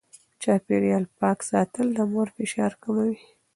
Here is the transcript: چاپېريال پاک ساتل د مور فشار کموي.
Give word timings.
چاپېريال 0.41 1.05
پاک 1.19 1.37
ساتل 1.49 1.87
د 1.97 1.99
مور 2.11 2.27
فشار 2.37 2.71
کموي. 2.83 3.17